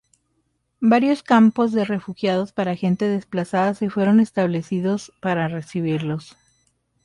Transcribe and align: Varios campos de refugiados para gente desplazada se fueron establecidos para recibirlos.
Varios 0.79 1.21
campos 1.21 1.73
de 1.73 1.85
refugiados 1.85 2.53
para 2.53 2.75
gente 2.75 3.07
desplazada 3.07 3.75
se 3.75 3.91
fueron 3.91 4.19
establecidos 4.19 5.11
para 5.21 5.47
recibirlos. 5.47 6.35